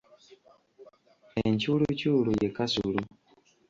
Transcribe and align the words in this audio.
Encuuluculu 1.43 2.31
ye 2.41 2.49
Kasulu. 2.55 3.01